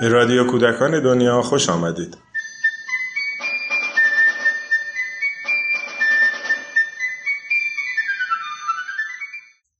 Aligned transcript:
به 0.00 0.08
رادیو 0.08 0.46
کودکان 0.46 1.02
دنیا 1.02 1.42
خوش 1.42 1.68
آمدید. 1.68 2.16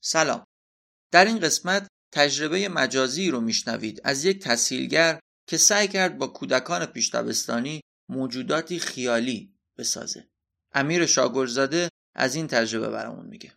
سلام. 0.00 0.44
در 1.12 1.24
این 1.24 1.38
قسمت 1.38 1.86
تجربه 2.12 2.68
مجازی 2.68 3.30
رو 3.30 3.40
میشنوید. 3.40 4.00
از 4.04 4.24
یک 4.24 4.42
تسهیلگر 4.42 5.20
که 5.46 5.56
سعی 5.56 5.88
کرد 5.88 6.18
با 6.18 6.26
کودکان 6.26 6.86
پیشتابستانی 6.86 7.80
موجوداتی 8.08 8.78
خیالی 8.78 9.54
بسازه. 9.78 10.28
امیر 10.72 11.06
شاگرزاده 11.06 11.88
از 12.14 12.34
این 12.34 12.46
تجربه 12.46 12.88
برامون 12.88 13.26
میگه. 13.26 13.52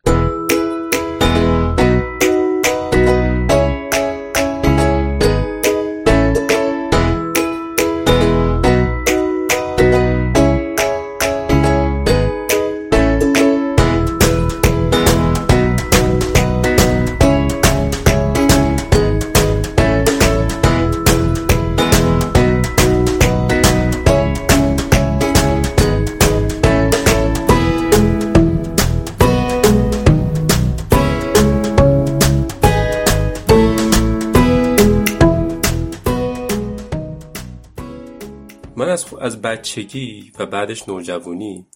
من 38.84 38.89
از, 38.89 39.13
از 39.13 39.41
بچگی 39.41 40.31
و 40.39 40.45
بعدش 40.45 40.89
نوجوانی 40.89 41.67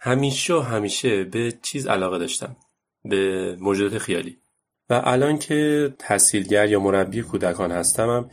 همیشه 0.00 0.62
همیشه 0.62 1.24
به 1.24 1.52
چیز 1.62 1.86
علاقه 1.86 2.18
داشتم 2.18 2.56
به 3.04 3.56
موجودات 3.60 3.98
خیالی. 3.98 4.38
و 4.90 5.02
الان 5.04 5.38
که 5.38 5.94
تحصیلگر 5.98 6.68
یا 6.68 6.80
مربی 6.80 7.22
کودکان 7.22 7.72
هستمم 7.72 8.30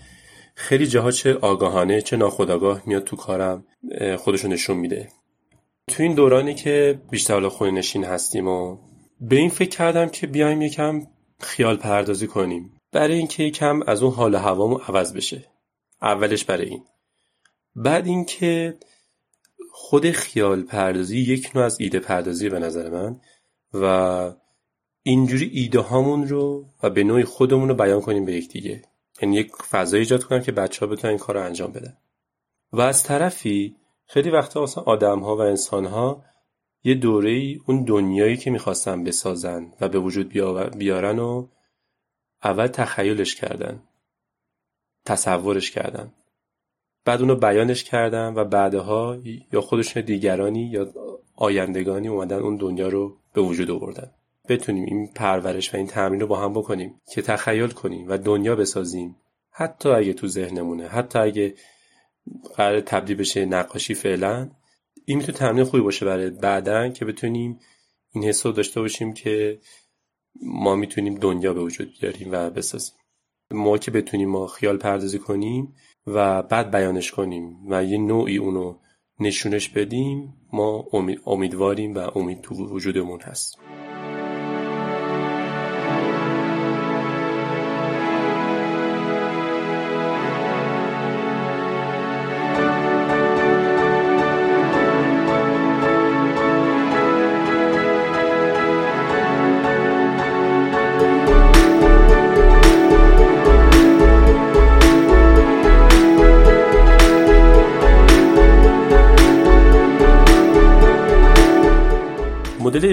خیلی 0.56 0.88
جاها 0.88 1.12
چه 1.12 1.34
آگاهانه 1.34 2.02
چه 2.02 2.18
ناخودآگاه 2.18 2.82
میاد 2.86 3.04
تو 3.04 3.16
کارم 3.16 3.66
خودشو 4.18 4.48
نشون 4.48 4.78
میده. 4.78 5.10
تو 5.88 6.04
این 6.04 6.16
دورانی 6.16 6.54
که 6.56 7.00
بیشتر 7.10 7.48
خونه 7.48 7.72
نشین 7.72 8.04
هستیم 8.04 8.48
و 8.48 8.78
به 9.22 9.36
این 9.36 9.50
فکر 9.50 9.70
کردم 9.70 10.10
که 10.10 10.28
بیایم 10.28 10.62
یکم 10.62 11.08
خیال 11.40 11.78
پردازی 11.78 12.28
کنیم. 12.28 12.72
برای 12.92 13.18
اینکه 13.18 13.44
یکم 13.44 13.82
از 13.88 14.04
اون 14.04 14.14
حال 14.14 14.36
هوامو 14.36 14.78
عوض 14.78 15.14
بشه. 15.14 15.46
اولش 16.02 16.46
برای 16.46 16.66
این. 16.66 16.84
بعد 17.76 18.08
اینکه 18.08 18.78
خود 19.72 20.12
خیال 20.12 20.62
پردازی 20.62 21.20
یک 21.20 21.52
نوع 21.56 21.66
از 21.66 21.80
ایده 21.80 22.00
پردازی 22.00 22.50
به 22.50 22.60
نظر 22.60 22.90
من 22.90 23.22
و 23.74 24.34
اینجوری 25.04 25.46
ایده 25.54 25.80
هامون 25.80 26.28
رو 26.28 26.66
و 26.84 26.90
به 26.90 27.04
نوعی 27.04 27.24
خودمون 27.24 27.70
رو 27.70 27.76
بیان 27.76 28.02
کنیم 28.02 28.26
به 28.26 28.34
یکدیگه 28.34 28.82
یعنی 29.22 29.36
یک 29.36 29.56
فضای 29.56 30.00
ایجاد 30.00 30.24
کنم 30.24 30.42
که 30.42 30.52
بچه 30.52 30.86
ها 30.86 30.92
بتونن 30.92 31.10
این 31.10 31.20
کار 31.20 31.36
رو 31.36 31.46
انجام 31.46 31.72
بدن. 31.72 31.98
و 32.72 32.82
از 32.82 33.04
طرفی 33.04 33.76
خیلی 34.06 34.30
وقتا 34.30 34.64
مثلا 34.64 34.84
آدم 34.84 35.20
ها 35.20 35.36
و 35.36 35.42
انسان 35.42 35.86
ها 35.86 36.24
یه 36.84 36.96
دوره 36.96 37.30
ای 37.30 37.62
اون 37.68 37.84
دنیایی 37.84 38.38
که 38.38 38.52
می‌خواستن 38.52 39.04
بسازن 39.04 39.74
و 39.82 39.90
به 39.90 40.00
وجود 40.00 40.30
بیارن 40.78 41.20
و 41.20 41.48
اول 42.44 42.68
تخیلش 42.68 43.36
کردن 43.36 43.84
تصورش 45.06 45.72
کردن. 45.72 46.14
بعد 47.06 47.22
اونو 47.22 47.36
بیانش 47.36 47.84
کردن 47.84 48.34
و 48.34 48.44
بعدها 48.44 49.18
یا 49.54 49.62
خودشون 49.62 50.04
دیگرانی 50.04 50.64
یا 50.64 50.94
آیندگانی 51.36 52.08
اومدن 52.08 52.40
اون 52.40 52.58
دنیا 52.58 52.88
رو 52.88 53.18
به 53.34 53.42
وجود 53.42 53.72
آوردن. 53.72 54.12
بتونیم 54.50 54.86
این 54.86 55.08
پرورش 55.16 55.74
و 55.74 55.78
این 55.78 55.88
تمرین 55.88 56.22
رو 56.22 56.28
با 56.28 56.40
هم 56.40 56.54
بکنیم 56.54 57.02
که 57.14 57.22
تخیل 57.22 57.68
کنیم 57.68 58.08
و 58.08 58.18
دنیا 58.18 58.56
بسازیم. 58.56 59.16
حتی 59.52 59.90
اگه 59.90 60.14
تو 60.14 60.28
ذهنمونه 60.28 60.88
حتی 60.88 61.20
اگه 61.20 61.56
قرار 62.56 62.82
تبدیل 62.82 63.18
بشه 63.18 63.46
نقاشی 63.46 63.94
فعلا 63.94 64.50
این 65.06 65.18
می‌تونه 65.18 65.38
تمرین 65.38 65.64
خوبی 65.64 65.84
باشه 65.84 66.06
برای 66.06 66.30
بعدا 66.30 66.90
که 66.90 67.06
بتونیم 67.06 67.60
این 68.14 68.24
حس 68.24 68.46
رو 68.46 68.52
داشته 68.52 68.82
باشیم 68.82 69.14
که 69.14 69.60
ما 70.42 70.76
می‌تونیم 70.76 71.16
دنیا 71.16 71.54
به 71.54 71.62
وجود 71.62 71.94
بیاریم 72.02 72.32
و 72.32 72.50
بسازیم. 72.50 72.96
ما 73.52 73.78
که 73.78 73.92
بتونیم 73.92 74.30
ما 74.30 74.48
خیال 74.48 74.78
پردازی 74.78 75.20
کنیم 75.20 75.76
و 76.08 76.44
بعد 76.44 76.72
بیانش 76.72 77.12
کنیم 77.12 77.58
و 77.70 77.84
یه 77.84 77.98
نوعی 77.98 78.38
اونو 78.38 78.76
نشونش 79.20 79.70
بدیم 79.70 80.34
ما 80.54 80.86
امیدواریم 81.26 81.96
و 81.96 81.98
امید 82.16 82.42
تو 82.42 82.56
وجودمون 82.56 83.20
هست. 83.22 83.60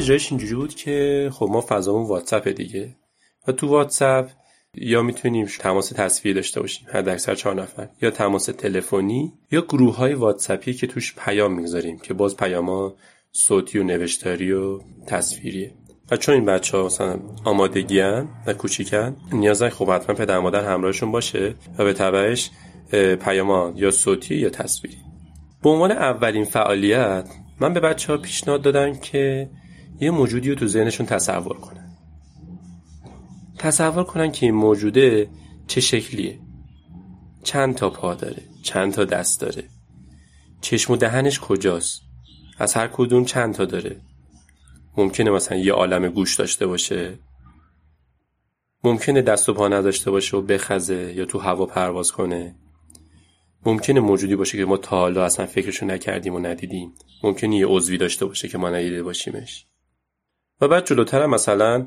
اجرایش 0.02 0.32
اینجوری 0.32 0.54
بود 0.54 0.74
که 0.74 1.30
خب 1.32 1.48
ما 1.50 1.64
فضامون 1.68 2.08
واتساپ 2.08 2.48
دیگه. 2.48 2.96
و 3.48 3.52
تو 3.52 3.68
واتساپ 3.68 4.28
یا 4.74 5.02
می‌تونیم 5.02 5.46
تماس 5.46 5.88
تصویری 5.88 6.34
داشته 6.34 6.60
باشیم 6.60 6.88
حد 6.92 7.08
اکثر 7.08 7.34
چهار 7.34 7.54
نفر 7.54 7.88
یا 8.02 8.10
تماس 8.10 8.44
تلفنی 8.44 9.32
یا 9.50 9.60
گروه 9.60 9.96
های 9.96 10.14
واتساپی 10.14 10.74
که 10.74 10.86
توش 10.86 11.14
پیام 11.18 11.52
می‌گذاریم 11.52 11.98
که 11.98 12.14
باز 12.14 12.36
پیاما 12.36 12.94
صوتی 13.32 13.78
و 13.78 13.82
نوشتاری 13.82 14.52
و 14.52 14.80
تصویریه. 15.06 15.74
و 16.10 16.16
چون 16.16 16.34
این 16.34 16.44
بچه 16.44 16.76
ها 16.76 16.86
مثلا 16.86 17.20
آمادگی 17.44 18.00
هن 18.00 18.28
و 18.46 18.52
کوچیکن 18.52 19.16
نیازن 19.32 19.68
خب 19.68 19.90
حتما 19.90 20.14
پدر 20.14 20.38
مادر 20.38 20.64
همراهشون 20.64 21.12
باشه 21.12 21.54
و 21.78 21.84
به 21.84 21.92
تبعش 21.92 22.50
پیاما 23.24 23.72
یا 23.76 23.90
صوتی 23.90 24.34
یا 24.34 24.50
تصویری. 24.50 24.98
به 25.62 25.70
عنوان 25.70 25.92
اولین 25.92 26.44
فعالیت 26.44 27.28
من 27.60 27.74
به 27.74 27.80
بچه 27.80 28.12
ها 28.12 28.18
پیشنهاد 28.18 28.62
دادم 28.62 28.94
که 28.94 29.50
یه 30.00 30.10
موجودی 30.10 30.48
رو 30.48 30.54
تو 30.54 30.66
ذهنشون 30.66 31.06
تصور 31.06 31.56
کنن. 31.56 31.96
تصور 33.58 34.04
کنن 34.04 34.32
که 34.32 34.46
این 34.46 34.54
موجوده 34.54 35.30
چه 35.66 35.80
شکلیه. 35.80 36.38
چند 37.42 37.74
تا 37.74 37.90
پا 37.90 38.14
داره 38.14 38.42
چند 38.62 38.92
تا 38.92 39.04
دست 39.04 39.40
داره. 39.40 39.64
چشم 40.60 40.92
و 40.92 40.96
دهنش 40.96 41.40
کجاست؟ 41.40 42.02
از 42.58 42.74
هر 42.74 42.88
کدوم 42.88 43.24
چند 43.24 43.54
تا 43.54 43.64
داره؟ 43.64 44.00
ممکنه 44.96 45.30
مثلا 45.30 45.58
یه 45.58 45.72
عالم 45.72 46.08
گوش 46.08 46.36
داشته 46.36 46.66
باشه. 46.66 47.18
ممکنه 48.84 49.22
دست 49.22 49.48
و 49.48 49.54
پا 49.54 49.68
نداشته 49.68 50.10
باشه 50.10 50.36
و 50.36 50.42
بخزه 50.42 51.12
یا 51.16 51.24
تو 51.24 51.38
هوا 51.38 51.66
پرواز 51.66 52.12
کنه. 52.12 52.54
ممکنه 53.66 54.00
موجودی 54.00 54.36
باشه 54.36 54.58
که 54.58 54.64
ما 54.64 54.76
تا 54.76 54.96
حالا 54.98 55.24
اصلا 55.24 55.46
فکرشو 55.46 55.86
نکردیم 55.86 56.34
و 56.34 56.38
ندیدیم. 56.38 56.92
ممکنه 57.22 57.56
یه 57.56 57.66
عضوی 57.66 57.98
داشته 57.98 58.26
باشه 58.26 58.48
که 58.48 58.58
ما 58.58 58.70
ندیده 58.70 59.02
باشیمش. 59.02 59.66
و 60.62 60.68
بعد 60.68 60.86
جلوتر 60.86 61.26
مثلا 61.26 61.86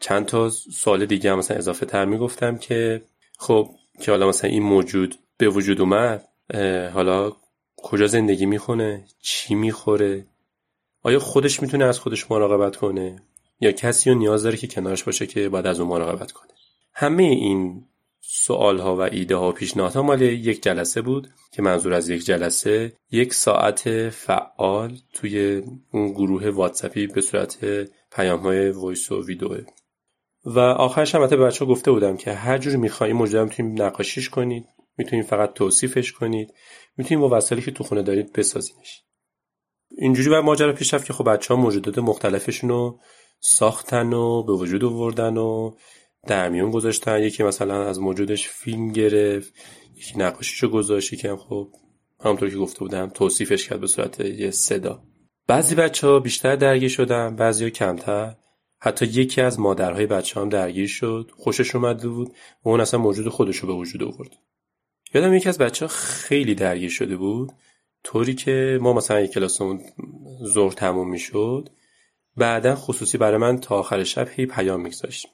چند 0.00 0.26
تا 0.26 0.50
سوال 0.50 1.06
دیگه 1.06 1.32
هم 1.32 1.38
مثلا 1.38 1.56
اضافه 1.56 1.86
تر 1.86 2.04
می‌گفتم 2.04 2.56
که 2.58 3.02
خب 3.38 3.70
که 4.00 4.10
حالا 4.10 4.28
مثلا 4.28 4.50
این 4.50 4.62
موجود 4.62 5.14
به 5.36 5.48
وجود 5.48 5.80
اومد 5.80 6.28
حالا 6.94 7.32
کجا 7.76 8.06
زندگی 8.06 8.46
می‌خونه 8.46 9.04
چی 9.20 9.54
می‌خوره؟ 9.54 10.26
آیا 11.02 11.18
خودش 11.18 11.62
می‌تونه 11.62 11.84
از 11.84 11.98
خودش 11.98 12.30
مراقبت 12.30 12.76
کنه؟ 12.76 13.22
یا 13.60 13.72
کسی 13.72 14.10
رو 14.10 14.18
نیاز 14.18 14.42
داره 14.42 14.56
که 14.56 14.66
کنارش 14.66 15.04
باشه 15.04 15.26
که 15.26 15.48
بعد 15.48 15.66
از 15.66 15.80
اون 15.80 15.88
مراقبت 15.88 16.32
کنه؟ 16.32 16.50
همه 16.92 17.22
این 17.22 17.84
سوال 18.28 18.78
ها 18.78 18.96
و 18.96 19.00
ایده 19.00 19.36
ها 19.36 19.48
و 19.48 19.52
پیشنهادها 19.52 20.02
مال 20.02 20.22
یک 20.22 20.62
جلسه 20.62 21.02
بود 21.02 21.28
که 21.52 21.62
منظور 21.62 21.94
از 21.94 22.08
یک 22.08 22.24
جلسه 22.24 22.92
یک 23.10 23.34
ساعت 23.34 24.08
فعال 24.08 24.98
توی 25.12 25.62
اون 25.92 26.12
گروه 26.12 26.50
واتسپی 26.50 27.06
به 27.06 27.20
صورت 27.20 27.58
پیام 28.12 28.40
های 28.40 28.70
voice 28.70 29.12
و 29.12 29.26
ویدیو. 29.26 29.58
و 30.44 30.58
آخرش 30.58 31.14
هم 31.14 31.26
به 31.26 31.36
بچه 31.36 31.64
گفته 31.64 31.90
بودم 31.90 32.16
که 32.16 32.32
هر 32.32 32.58
جوری 32.58 32.76
می‌خوایم 32.76 33.16
موجود 33.16 33.40
می‌تونیم 33.40 33.82
نقاشیش 33.82 34.28
کنید 34.28 34.66
می‌تونیم 34.98 35.24
فقط 35.24 35.52
توصیفش 35.52 36.12
کنید 36.12 36.54
می‌تونیم 36.96 37.28
با 37.28 37.36
وسایلی 37.36 37.64
که 37.64 37.70
تو 37.70 37.84
خونه 37.84 38.02
دارید 38.02 38.32
بسازینش. 38.32 39.02
اینجوری 39.98 40.30
بر 40.30 40.40
ماجرا 40.40 40.72
پیش 40.72 40.94
رفت 40.94 41.06
که 41.06 41.12
خب 41.12 41.30
بچه 41.30 41.54
ها 41.54 41.60
موجودات 41.60 41.98
مختلفشون 41.98 42.70
رو 42.70 43.00
ساختن 43.40 44.12
و 44.12 44.42
به 44.42 44.52
وجود 44.52 44.84
آوردن 44.84 45.36
و 45.36 45.74
در 46.26 46.48
میون 46.48 46.70
گذاشتن. 46.70 47.22
یکی 47.22 47.42
مثلا 47.42 47.88
از 47.88 48.00
موجودش 48.00 48.48
فیلم 48.48 48.92
گرفت 48.92 49.54
یکی 49.96 50.18
نقاشیشو 50.18 50.68
گذاشت 50.68 51.24
هم 51.24 51.36
خب 51.36 51.68
همونطور 52.24 52.50
که 52.50 52.56
گفته 52.56 52.78
بودم 52.78 53.06
توصیفش 53.06 53.68
کرد 53.68 53.80
به 53.80 53.86
صورت 53.86 54.20
یه 54.20 54.50
صدا. 54.50 55.02
بعضی 55.46 55.74
بچه 55.74 56.06
ها 56.06 56.20
بیشتر 56.20 56.56
درگیر 56.56 56.88
شدن 56.88 57.36
بعضی 57.36 57.64
ها 57.64 57.70
کمتر. 57.70 58.34
حتی 58.78 59.06
یکی 59.06 59.40
از 59.40 59.60
مادرهای 59.60 60.06
بچه 60.06 60.40
هم 60.40 60.48
درگیر 60.48 60.86
شد. 60.86 61.30
خوشش 61.36 61.74
اومده 61.74 62.08
بود. 62.08 62.28
و 62.64 62.68
اون 62.68 62.80
اصلا 62.80 63.00
موجود 63.00 63.28
خودشو 63.28 63.66
به 63.66 63.72
وجود 63.72 64.02
آورد. 64.02 64.30
یادم 65.14 65.34
یکی 65.34 65.48
از 65.48 65.58
بچه 65.58 65.84
ها 65.84 65.92
خیلی 65.94 66.54
درگیر 66.54 66.90
شده 66.90 67.16
بود. 67.16 67.52
طوری 68.04 68.34
که 68.34 68.78
ما 68.82 68.92
مثلا 68.92 69.20
یک 69.20 69.30
کلاسمون 69.30 69.80
ظهر 70.44 70.72
تموم 70.72 71.10
می‌شد. 71.10 71.68
بعدا 72.36 72.74
خصوصی 72.74 73.18
برای 73.18 73.38
من 73.38 73.60
تا 73.60 73.78
آخر 73.78 74.04
شب 74.04 74.28
هی 74.30 74.46
پیام 74.46 74.80
میگذاشت. 74.80 75.28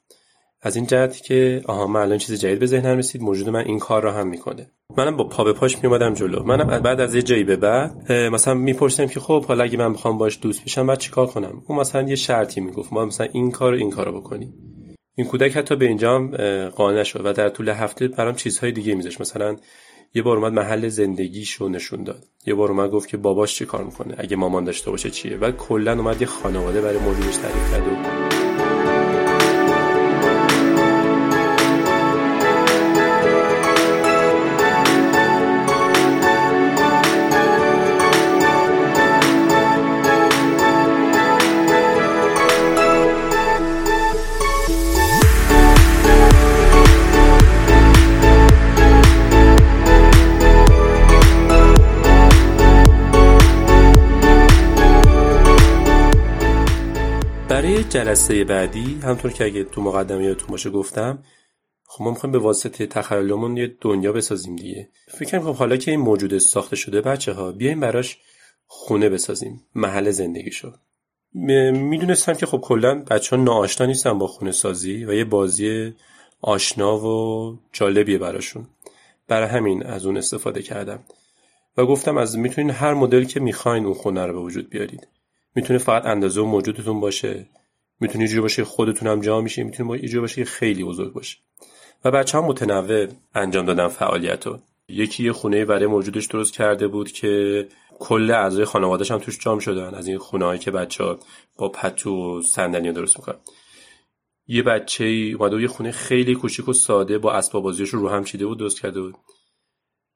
از 0.65 0.77
این 0.77 0.87
جهت 0.87 1.23
که 1.23 1.63
آها 1.65 1.87
من 1.87 2.01
الان 2.01 2.19
چیز 2.19 2.41
جدید 2.41 2.59
به 2.59 2.67
ذهنم 2.67 2.99
رسید 2.99 3.23
موجود 3.23 3.49
من 3.49 3.65
این 3.65 3.79
کار 3.79 4.03
را 4.03 4.13
هم 4.13 4.29
می‌کنه. 4.29 4.71
منم 4.97 5.17
با 5.17 5.25
پا 5.25 5.45
به 5.45 5.53
پاش 5.53 5.83
میومدم 5.83 6.15
جلو. 6.15 6.43
منم 6.43 6.81
بعد 6.81 7.01
از 7.01 7.15
یه 7.15 7.23
جایی 7.23 7.45
به 7.45 7.57
بعد 7.57 8.13
مثلا 8.13 8.55
میپرسیدم 8.55 9.09
که 9.09 9.21
خب 9.21 9.45
حالا 9.45 9.65
اگه 9.65 9.79
من 9.79 9.93
بخوام 9.93 10.19
باش 10.19 10.39
دوست 10.43 10.65
بشم 10.65 10.87
بعد 10.87 10.99
چیکار 10.99 11.27
کنم؟ 11.27 11.63
اون 11.69 11.79
مثلا 11.79 12.03
یه 12.03 12.15
شرطی 12.15 12.61
می‌گفت. 12.61 12.93
ما 12.93 13.05
مثلا 13.05 13.27
این 13.33 13.51
کار 13.51 13.73
این 13.73 13.91
کارو 13.91 14.21
بکنی 14.21 14.53
این 15.15 15.27
کودک 15.27 15.57
حتی 15.57 15.77
به 15.77 15.85
اینجا 15.85 16.19
قانع 16.77 17.03
شد 17.03 17.27
و 17.27 17.33
در 17.33 17.49
طول 17.49 17.69
هفته 17.69 18.09
برام 18.09 18.35
چیزهای 18.35 18.73
دیگه 18.73 18.95
میذاشت. 18.95 19.21
مثلا 19.21 19.57
یه 20.15 20.23
بار 20.23 20.37
اومد 20.37 20.53
محل 20.53 20.89
زندگیشو 20.89 21.69
نشون 21.69 22.05
داد. 22.05 22.25
یه 22.47 22.55
بار 22.55 22.71
اومد 22.71 22.91
گفت 22.91 23.09
که 23.09 23.17
باباش 23.17 23.55
چی 23.55 23.67
کار 23.67 23.85
می‌کنه؟ 23.85 24.15
اگه 24.19 24.37
مامان 24.37 24.65
داشته 24.65 24.91
باشه 24.91 25.11
چیه؟ 25.11 25.37
و 25.37 25.51
کلا 25.51 25.93
اومد 25.93 26.21
یه 26.21 26.27
خانواده 26.27 26.81
برای 26.81 26.99
موجودش 26.99 27.37
تعریف 27.37 27.71
کرد 27.73 28.32
جلسه 58.13 58.45
بعدی 58.45 59.01
همطور 59.03 59.33
که 59.33 59.45
اگه 59.45 59.65
تو 59.65 59.81
مقدمه 59.81 60.25
یادتون 60.25 60.49
باشه 60.49 60.71
گفتم 60.71 61.19
خب 61.85 62.05
ما 62.05 62.11
می‌خوایم 62.11 62.33
به 62.33 62.39
واسطه 62.39 62.87
تخیلمون 62.87 63.57
یه 63.57 63.77
دنیا 63.81 64.13
بسازیم 64.13 64.57
دیگه. 64.57 64.89
فکر 65.09 65.31
کنم 65.31 65.53
خب 65.53 65.59
حالا 65.59 65.77
که 65.77 65.91
این 65.91 66.01
موجود 66.01 66.39
ساخته 66.39 66.77
شده 66.77 67.01
بچه 67.01 67.33
ها 67.33 67.53
بیایم 67.53 67.81
براش 67.81 68.19
خونه 68.67 69.09
بسازیم 69.09 69.65
محل 69.75 70.11
زندگیشو. 70.11 70.73
می‌دونستم 71.73 72.33
که 72.33 72.47
خب 72.47 72.59
کلا 72.59 72.95
بچه 72.95 73.37
ها 73.37 73.43
ناآشنا 73.43 73.87
نیستن 73.87 74.19
با 74.19 74.27
خونه 74.27 74.53
سازی 74.53 75.05
و 75.05 75.13
یه 75.13 75.25
بازی 75.25 75.95
آشنا 76.41 76.99
و 76.99 77.59
جالبیه 77.73 78.19
براشون. 78.19 78.67
برای 79.29 79.49
همین 79.49 79.83
از 79.83 80.07
اون 80.07 80.17
استفاده 80.17 80.63
کردم. 80.63 81.05
و 81.77 81.87
گفتم 81.87 82.17
از 82.17 82.39
می‌تونین 82.39 82.71
هر 82.71 82.95
مدل 82.95 83.25
که 83.25 83.41
می‌خواین 83.41 83.85
اون 83.85 83.95
خونه 83.95 84.27
رو 84.27 84.33
به 84.33 84.41
وجود 84.41 84.71
بیارید. 84.71 85.09
می‌تونه 85.55 85.79
فقط 85.79 86.07
اندازه 86.07 86.41
و 86.41 86.45
موجودتون 86.45 87.01
باشه. 87.01 87.47
می‌تونه 88.03 88.33
یه 88.33 88.41
باشه 88.41 88.65
خودتون 88.65 89.09
هم 89.09 89.21
جا 89.21 89.41
میشه 89.41 89.65
می‌تونه 89.65 90.05
یه 90.05 90.21
باشه 90.21 90.45
خیلی 90.45 90.85
بزرگ 90.85 91.13
باشه 91.13 91.39
و 92.05 92.11
بچه 92.11 92.39
ها 92.39 92.47
متنوع 92.47 93.07
انجام 93.35 93.67
دادن 93.67 93.89
فعالیت 93.89 94.47
رو 94.47 94.59
یکی 94.89 95.25
یه 95.25 95.33
خونه 95.33 95.65
برای 95.65 95.87
موجودش 95.87 96.27
درست 96.27 96.53
کرده 96.53 96.89
بود 96.89 97.13
که 97.13 97.69
کل 97.99 98.31
اعضای 98.31 98.65
خانوادهش 98.65 99.11
هم 99.11 99.19
توش 99.19 99.39
جام 99.39 99.59
شدن. 99.59 99.95
از 99.95 100.07
این 100.07 100.19
خونه 100.19 100.59
که 100.59 100.71
بچه 100.71 101.05
ها 101.05 101.19
با 101.59 101.69
پتو 101.69 102.39
و 102.39 102.43
صندلی 102.43 102.93
درست 102.93 103.19
می‌کنن. 103.19 103.39
یه 104.47 104.63
بچه 104.63 105.05
اومده 105.39 105.63
یه 105.63 105.69
خونه 105.69 105.91
خیلی 105.91 106.35
کوچیک 106.35 106.69
و 106.69 106.73
ساده 106.73 107.19
با 107.19 107.33
اسباب 107.33 107.63
بازیش 107.63 107.89
رو 107.89 108.09
هم 108.09 108.25
چیده 108.25 108.47
بود 108.47 108.59
درست 108.59 108.81
کرده 108.81 109.01
بود. 109.01 109.15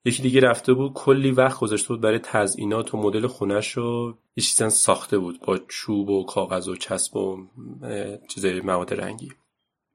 یکی 0.06 0.22
دیگه 0.22 0.40
رفته 0.40 0.74
بود 0.74 0.92
کلی 0.92 1.30
وقت 1.30 1.60
گذاشته 1.60 1.88
بود 1.88 2.00
برای 2.00 2.18
تزئینات 2.18 2.94
و 2.94 2.96
مدل 2.96 3.26
خونش 3.26 3.72
رو 3.72 4.14
یه 4.36 4.44
چیزا 4.44 4.68
ساخته 4.68 5.18
بود 5.18 5.40
با 5.40 5.58
چوب 5.68 6.10
و 6.10 6.24
کاغذ 6.24 6.68
و 6.68 6.76
چسب 6.76 7.16
و 7.16 7.46
چیزای 8.28 8.60
مواد 8.60 8.94
رنگی. 8.94 9.32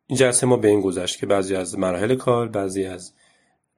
این 0.07 0.17
جلسه 0.17 0.47
ما 0.47 0.57
به 0.57 0.67
این 0.67 0.81
گذشت 0.81 1.19
که 1.19 1.25
بعضی 1.25 1.55
از 1.55 1.79
مراحل 1.79 2.15
کار 2.15 2.47
بعضی 2.47 2.85
از 2.85 3.13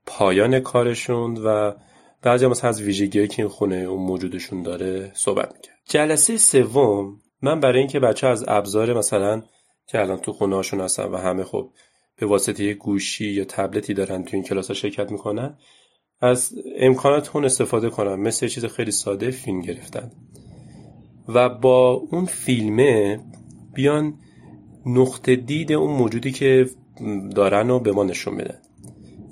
پایان 0.06 0.59
کارشون 0.59 1.38
و 1.38 1.74
بعضی 2.21 2.47
مثلا 2.47 2.69
از 2.69 2.81
ویژگیهایی 2.81 3.27
که 3.27 3.41
این 3.41 3.50
خونه 3.50 3.75
اون 3.75 4.07
موجودشون 4.07 4.63
داره 4.63 5.12
صحبت 5.15 5.53
می‌کرد. 5.56 5.77
جلسه 5.89 6.38
سوم 6.38 7.21
من 7.41 7.59
برای 7.59 7.80
اینکه 7.80 8.00
بچه 8.00 8.27
از 8.27 8.45
ابزار 8.47 8.94
مثلا 8.94 9.44
که 9.88 10.00
الان 10.00 10.18
تو 10.18 10.33
خونه 10.33 10.56
هاشون 10.56 10.81
هستن 10.81 11.03
و 11.03 11.18
همه 11.18 11.44
خب 11.44 11.69
به 12.15 12.25
واسطه 12.25 12.74
گوشی 12.74 13.25
یا 13.25 13.45
تبلتی 13.45 13.94
دارن 13.94 14.24
تو 14.24 14.30
این 14.33 14.44
کلاس 14.44 14.68
ها 14.68 14.74
شرکت 14.74 15.12
می‌کنن 15.12 15.57
از 16.24 16.54
امکانات 16.78 17.36
اون 17.36 17.46
استفاده 17.46 17.90
کنم. 17.90 18.20
مثل 18.20 18.48
چیز 18.48 18.66
خیلی 18.66 18.92
ساده 18.92 19.31
فیلم 19.31 19.62
گرفتن. 19.62 20.12
و 21.28 21.50
با 21.50 21.92
اون 22.12 22.25
فیلمه 22.25 23.20
بیان 23.74 24.14
نقطه 24.86 25.36
دید 25.36 25.72
اون 25.72 25.98
موجودی 25.98 26.31
که 26.31 26.70
دارن 27.36 27.70
و 27.70 27.80
به 27.80 27.92
ما 27.92 28.04
نشون 28.04 28.38
بدن. 28.38 28.60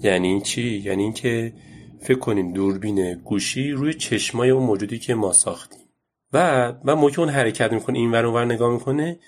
یعنی 0.03 0.41
چی؟ 0.41 0.77
یعنی 0.85 1.03
اینکه 1.03 1.53
فکر 2.01 2.19
کنیم 2.19 2.53
دوربین 2.53 3.13
گوشی 3.13 3.71
روی 3.71 3.93
چشمای 3.93 4.49
اون 4.49 4.63
موجودی 4.63 4.99
که 4.99 5.15
ما 5.15 5.31
ساختیم. 5.31 5.85
و 6.33 6.73
من 6.83 6.93
موقع 6.93 7.13
اون 7.17 7.29
حرکت 7.29 7.73
می‌کنه 7.73 7.99
این 7.99 8.11
ور 8.11 8.25
ور 8.25 8.45
نگاه 8.45 8.73
می‌کنه 8.73 9.19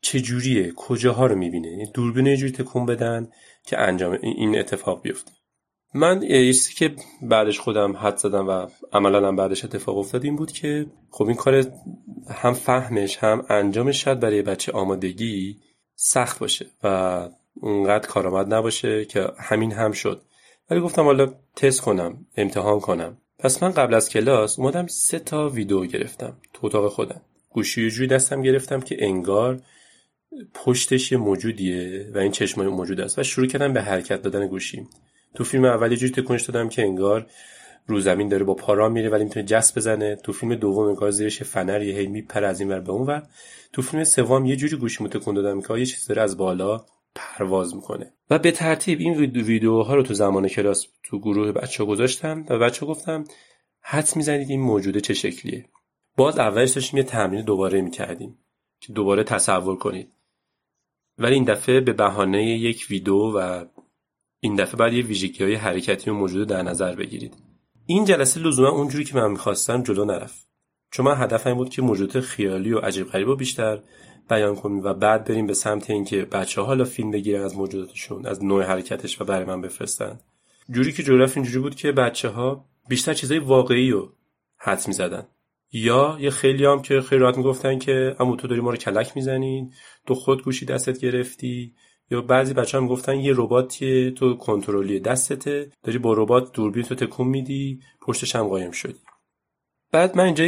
چجوریه؟ 0.00 0.72
کجاها 0.76 1.26
رو 1.26 1.36
می‌بینه؟ 1.36 1.68
یعنی 1.68 1.86
دوربین 1.94 2.26
یه 2.26 2.36
جوری 2.36 2.52
تکون 2.52 2.86
بدن 2.86 3.28
که 3.66 3.78
انجام 3.80 4.18
این 4.22 4.58
اتفاق 4.58 5.02
بیفته. 5.02 5.32
من 5.94 6.22
یه 6.22 6.52
که 6.52 6.94
بعدش 7.22 7.60
خودم 7.60 7.96
حد 7.96 8.16
زدم 8.16 8.48
و 8.48 8.66
عملا 8.92 9.28
هم 9.28 9.36
بعدش 9.36 9.64
اتفاق 9.64 9.98
افتاد 9.98 10.24
این 10.24 10.36
بود 10.36 10.52
که 10.52 10.86
خب 11.10 11.26
این 11.26 11.36
کار 11.36 11.66
هم 12.30 12.54
فهمش 12.54 13.18
هم 13.18 13.46
انجامش 13.48 14.04
شاید 14.04 14.20
برای 14.20 14.42
بچه 14.42 14.72
آمادگی 14.72 15.56
سخت 15.94 16.38
باشه 16.38 16.66
و 16.82 17.28
اونقدر 17.54 18.06
کارآمد 18.06 18.54
نباشه 18.54 19.04
که 19.04 19.28
همین 19.38 19.72
هم 19.72 19.92
شد. 19.92 20.22
ولی 20.70 20.80
گفتم 20.80 21.04
حالا 21.04 21.34
تست 21.56 21.80
کنم 21.80 22.26
امتحان 22.36 22.80
کنم. 22.80 23.16
پس 23.38 23.62
من 23.62 23.70
قبل 23.70 23.94
از 23.94 24.08
کلاس 24.08 24.58
اومدم 24.58 24.86
سه 24.86 25.18
تا 25.18 25.48
ویدیو 25.48 25.84
گرفتم 25.84 26.36
تو 26.52 26.66
اتاق 26.66 26.92
خودم. 26.92 27.20
گوشی 27.50 27.90
جوی 27.90 28.06
دستم 28.06 28.42
گرفتم 28.42 28.80
که 28.80 28.96
انگار 29.04 29.60
پشتش 30.54 31.12
یه 31.12 31.18
موجودیه 31.18 32.10
و 32.14 32.18
این 32.18 32.32
چشمای 32.32 32.68
موجود 32.68 33.00
است 33.00 33.18
و 33.18 33.22
شروع 33.22 33.46
کردم 33.46 33.72
به 33.72 33.82
حرکت 33.82 34.22
دادن 34.22 34.46
گوشیم. 34.46 34.88
تو 35.34 35.44
فیلم 35.44 35.64
اول 35.64 35.94
جوری 35.94 36.12
تکونش 36.12 36.42
دادم 36.42 36.68
که 36.68 36.82
انگار 36.82 37.26
رو 37.86 38.00
زمین 38.00 38.28
داره 38.28 38.44
با 38.44 38.54
پارا 38.54 38.88
میره 38.88 39.08
ولی 39.08 39.24
می‌تونه 39.24 39.46
جست 39.46 39.78
بزنه. 39.78 40.16
تو 40.16 40.32
فیلم 40.32 40.54
دوم 40.54 40.88
انگار 40.88 41.10
زیرش 41.10 41.42
فنری 41.42 41.92
هی 41.92 42.06
میپره 42.06 42.46
از 42.46 42.60
این 42.60 42.68
ور 42.68 42.80
به 42.80 42.92
اون 42.92 43.06
ور. 43.06 43.22
تو 43.72 43.82
فیلم 43.82 44.04
سوم 44.04 44.46
یه 44.46 44.56
جوری 44.56 44.76
گوشی 44.76 45.08
تکون 45.08 45.34
دادم 45.34 45.60
که 45.60 45.78
یه 45.78 45.86
چیز 45.86 46.06
داره 46.06 46.22
از 46.22 46.36
بالا 46.36 46.84
پرواز 47.14 47.74
می‌کنه. 47.74 48.12
و 48.30 48.38
به 48.38 48.50
ترتیب 48.50 49.00
این 49.00 49.14
ویدیوها 49.20 49.94
رو 49.94 50.02
تو 50.02 50.14
زمان 50.14 50.48
کلاس 50.48 50.86
تو 51.02 51.18
گروه 51.18 51.52
بچه 51.52 51.84
گذاشتم 51.84 52.44
و 52.48 52.58
بچه 52.58 52.86
گفتم 52.86 53.24
حد 53.80 54.08
می‌زنید 54.16 54.50
این 54.50 54.60
موجوده 54.60 55.00
چه 55.00 55.14
شکلیه. 55.14 55.64
باز 56.16 56.38
اولش 56.38 56.70
داشتیم 56.70 56.98
یه 56.98 57.04
تمرین 57.04 57.44
دوباره 57.44 57.80
می‌کردیم 57.80 58.38
که 58.80 58.92
دوباره 58.92 59.24
تصور 59.24 59.76
کنید. 59.76 60.12
ولی 61.18 61.34
این 61.34 61.44
دفعه 61.44 61.80
به 61.80 61.92
بهانه 61.92 62.44
یک 62.44 62.86
ویدیو 62.90 63.38
و 63.38 63.64
این 64.40 64.56
دفعه 64.56 64.76
بعد 64.76 64.92
یه 64.92 65.04
ویژگی 65.04 65.44
های 65.44 65.54
حرکتی 65.54 66.10
و 66.10 66.14
موجود 66.14 66.48
در 66.48 66.62
نظر 66.62 66.94
بگیرید. 66.94 67.34
این 67.86 68.04
جلسه 68.04 68.40
لزوما 68.40 68.68
اونجوری 68.68 69.04
که 69.04 69.16
من 69.16 69.30
می‌خواستم 69.30 69.82
جلو 69.82 70.04
نرفت. 70.04 70.48
چون 70.90 71.06
من 71.06 71.14
هدفم 71.16 71.54
بود 71.54 71.68
که 71.70 71.82
موجود 71.82 72.20
خیالی 72.20 72.72
و 72.72 72.78
عجیب 72.78 73.06
غریب 73.06 73.28
و 73.28 73.36
بیشتر 73.36 73.82
بیان 74.30 74.56
کنیم 74.56 74.80
و 74.84 74.94
بعد 74.94 75.24
بریم 75.24 75.46
به 75.46 75.54
سمت 75.54 75.90
اینکه 75.90 76.24
بچه 76.24 76.60
ها 76.60 76.66
حالا 76.66 76.84
فیلم 76.84 77.10
بگیرن 77.10 77.42
از 77.42 77.56
موجوداتشون 77.56 78.26
از 78.26 78.44
نوع 78.44 78.64
حرکتش 78.64 79.20
و 79.20 79.24
برای 79.24 79.44
من 79.44 79.60
بفرستن. 79.60 80.20
جوری 80.70 80.92
که 80.92 81.02
جلو 81.02 81.28
اینجوری 81.36 81.58
بود 81.58 81.74
که 81.74 81.92
بچه 81.92 82.28
ها 82.28 82.64
بیشتر 82.88 83.14
چیزای 83.14 83.38
واقعی 83.38 83.90
رو 83.90 84.12
حد 84.58 84.84
می‌زدن. 84.88 85.26
یا 85.72 86.16
یه 86.20 86.30
خیلی 86.30 86.64
هم 86.64 86.82
که 86.82 87.00
خیلی 87.00 87.20
راحت 87.20 87.36
می‌گفتن 87.36 87.78
که 87.78 88.16
اما 88.20 88.36
تو 88.36 88.48
داری 88.48 88.60
ما 88.60 88.70
رو 88.70 88.76
کلک 88.76 89.12
می‌زنین 89.16 89.72
تو 90.06 90.14
خود 90.14 90.42
گوشی 90.42 90.66
دستت 90.66 90.98
گرفتی 90.98 91.74
یا 92.10 92.20
بعضی 92.20 92.54
بچه 92.54 92.78
هم 92.78 92.86
گفتن 92.86 93.18
یه 93.18 93.32
رباتی 93.36 94.10
تو 94.10 94.34
کنترلی 94.34 95.00
دستته 95.00 95.70
داری 95.84 95.98
با 95.98 96.12
ربات 96.12 96.52
دوربین 96.52 96.82
تو 96.82 96.94
تکون 96.94 97.28
میدی 97.28 97.80
پشتش 98.02 98.36
هم 98.36 98.48
قایم 98.48 98.70
شدی. 98.70 99.00
بعد 99.92 100.16
من 100.16 100.24
اینجا 100.24 100.44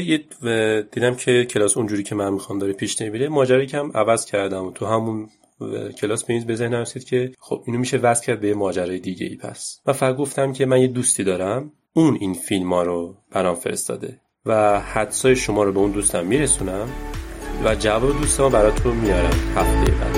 دیدم 0.92 1.14
که 1.14 1.44
کلاس 1.44 1.76
اونجوری 1.76 2.02
که 2.02 2.14
من 2.14 2.32
می‌خوام 2.32 2.58
داره 2.58 2.72
پیش 2.72 3.02
نمیره 3.02 3.28
ماجرایی 3.28 3.66
که 3.66 3.78
هم 3.78 3.90
عوض 3.94 4.24
کردم. 4.24 4.64
و 4.64 4.72
تو 4.72 4.86
همون 4.86 5.28
کلاس 6.00 6.24
به 6.24 6.34
این 6.34 6.46
به 6.46 6.54
ذهنم 6.54 6.80
رسید 6.80 7.04
که 7.04 7.32
خب 7.38 7.62
اینو 7.66 7.78
میشه 7.78 7.96
وصل 7.96 8.26
کرد 8.26 8.40
به 8.40 8.54
ماجرای 8.54 8.98
دیگه 8.98 9.26
ای 9.26 9.36
پس. 9.36 9.80
و 9.86 9.92
فقط 9.92 10.16
گفتم 10.16 10.52
که 10.52 10.66
من 10.66 10.80
یه 10.80 10.86
دوستی 10.86 11.24
دارم 11.24 11.72
اون 11.92 12.18
این 12.20 12.34
فیلم 12.34 12.72
ها 12.72 12.82
رو 12.82 13.16
برام 13.32 13.54
فرستاده 13.54 14.20
و 14.46 14.80
حدسای 14.80 15.36
شما 15.36 15.64
رو 15.64 15.72
به 15.72 15.78
اون 15.78 15.90
دوستم 15.90 16.26
میرسونم 16.26 16.88
و 17.64 17.74
جواب 17.74 18.12
دوستم 18.20 18.48
براتون 18.48 18.96
میارم 18.96 19.34
هفته 19.56 19.92
بعد. 19.92 20.11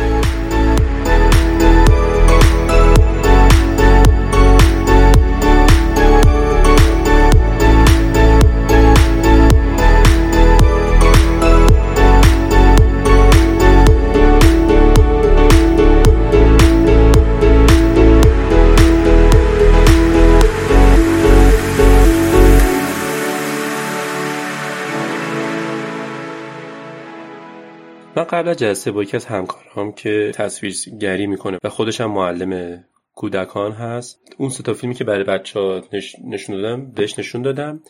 من 28.16 28.24
قبل 28.24 28.48
از 28.48 28.56
جلسه 28.56 28.90
با 28.90 29.02
یکی 29.02 29.16
از 29.16 29.24
همکارام 29.24 29.92
که 29.92 30.32
تصویرگری 30.34 31.26
می‌کنه 31.26 31.58
و 31.64 31.68
خودش 31.68 32.00
هم 32.00 32.10
معلم 32.10 32.84
کودکان 33.14 33.72
هست 33.72 34.20
اون 34.38 34.48
سه 34.48 34.62
تا 34.62 34.74
فیلمی 34.74 34.94
که 34.94 35.04
برای 35.04 35.24
بچه 35.24 35.60
ها 35.60 35.82
نشون 36.24 36.56
دادم 36.56 36.90
بهش 36.90 37.18
نشون 37.18 37.42
دادم 37.42 37.80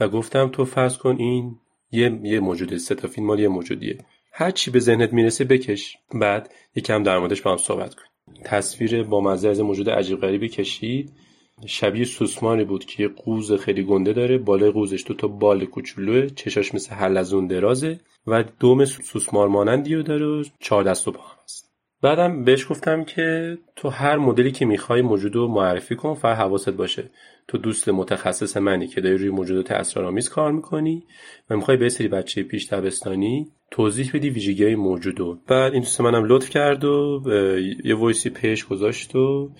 و 0.00 0.08
گفتم 0.08 0.48
تو 0.48 0.64
فرض 0.64 0.98
کن 0.98 1.16
این 1.18 1.56
یه 1.92 2.20
یه 2.22 2.40
موجوده 2.40 2.78
سه 2.78 2.94
تا 2.94 3.08
فیلم 3.08 3.26
مال 3.26 3.40
یه 3.40 3.48
موجودیه. 3.48 3.98
هر 4.32 4.50
چی 4.50 4.70
به 4.70 4.78
ذهنت 4.78 5.12
می‌رسه 5.12 5.44
بکش 5.44 5.96
بعد 6.14 6.52
یکم 6.74 7.02
در 7.02 7.18
موردش 7.18 7.42
با 7.42 7.50
هم 7.50 7.56
صحبت 7.56 7.94
کن. 7.94 8.04
تصویر 8.44 9.02
با 9.02 9.20
مزه 9.20 9.48
از 9.48 9.60
موجود 9.60 9.90
عجیب 9.90 10.20
غریبی 10.20 10.48
کشید. 10.48 11.12
شبیه 11.66 12.04
سوسمانی 12.04 12.64
بود 12.64 12.84
که 12.84 13.02
یه 13.02 13.08
قوز 13.08 13.52
خیلی 13.52 13.82
گنده 13.82 14.12
داره 14.12 14.38
بالای 14.38 14.70
قوزش 14.70 15.04
دو 15.06 15.14
تا 15.14 15.28
بال 15.28 15.64
کوچولوه 15.64 16.26
چشاش 16.26 16.74
مثل 16.74 16.94
حلزون 16.94 17.46
درازه 17.46 18.00
و 18.26 18.44
دم 18.60 18.84
سوسمار 18.84 19.48
مانندی 19.48 19.94
رو 19.94 20.02
داره 20.02 20.26
و 20.26 20.44
چهار 20.60 20.84
دست 20.84 21.08
و 21.08 21.12
پا 21.12 21.22
هست. 21.44 21.68
بعدم 22.02 22.44
بهش 22.44 22.70
گفتم 22.70 23.04
که 23.04 23.58
تو 23.76 23.88
هر 23.88 24.16
مدلی 24.16 24.52
که 24.52 24.66
می‌خوای 24.66 25.02
موجود 25.02 25.36
رو 25.36 25.48
معرفی 25.48 25.96
کن 25.96 26.14
فقط 26.14 26.36
حواست 26.36 26.70
باشه. 26.70 27.10
تو 27.48 27.58
دوست 27.58 27.88
متخصص 27.88 28.56
منی 28.56 28.86
که 28.86 29.00
داری 29.00 29.18
روی 29.18 29.30
موجودات 29.30 29.70
اسرارآمیز 29.70 30.28
کار 30.28 30.52
می‌کنی 30.52 31.02
و 31.50 31.56
می‌خوای 31.56 31.76
یه 31.76 31.88
سری 31.88 32.08
بچه 32.08 32.42
پیش 32.42 32.66
دبستانی 32.66 33.46
توضیح 33.70 34.10
بدی 34.14 34.30
ویژگی 34.30 34.64
های 34.64 34.76
موجودو 34.76 35.38
بعد 35.46 35.72
این 35.72 35.82
دوست 35.82 36.00
منم 36.00 36.24
لطف 36.24 36.50
کرد 36.50 36.84
و 36.84 37.22
یه 37.84 37.94
voice 37.94 38.24
ی 38.24 38.30
پیش 38.30 38.66
گذاشت 38.66 39.16
و 39.16 39.50